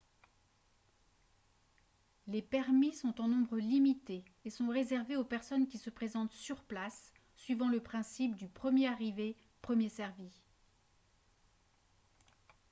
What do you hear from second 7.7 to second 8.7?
principe du